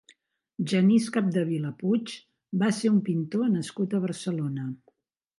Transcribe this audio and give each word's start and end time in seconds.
Genís 0.69 1.09
Capdevila 1.17 1.73
Puig 1.81 2.13
va 2.63 2.69
ser 2.77 2.91
un 2.93 2.97
pintor 3.09 3.45
nascut 3.57 3.93
a 3.93 4.01
Barcelona. 4.07 4.65